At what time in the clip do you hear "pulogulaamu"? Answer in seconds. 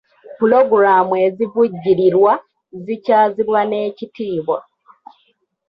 0.37-1.13